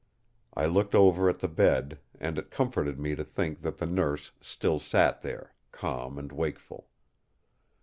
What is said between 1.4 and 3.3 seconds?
the bed; and it comforted me to